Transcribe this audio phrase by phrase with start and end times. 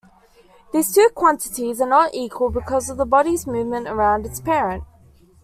[0.73, 4.83] These two quantities are not equal because of the body's movement around its parent.